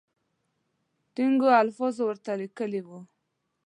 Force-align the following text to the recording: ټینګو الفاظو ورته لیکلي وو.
ټینګو 1.13 1.49
الفاظو 1.61 2.03
ورته 2.07 2.31
لیکلي 2.41 2.81
وو. 2.83 2.99